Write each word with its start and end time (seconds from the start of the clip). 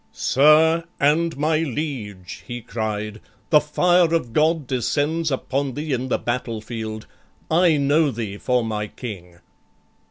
"Sir 0.13 0.85
and 0.99 1.37
my 1.37 1.59
liege," 1.59 2.43
he 2.47 2.61
cried, 2.63 3.21
"the 3.51 3.61
fire 3.61 4.11
of 4.15 4.33
God 4.33 4.65
Descends 4.65 5.29
upon 5.29 5.75
thee 5.75 5.93
in 5.93 6.07
the 6.07 6.17
battle 6.17 6.59
field: 6.59 7.05
I 7.51 7.77
know 7.77 8.09
thee 8.09 8.39
for 8.39 8.63
my 8.65 8.87
King!" 8.87 9.41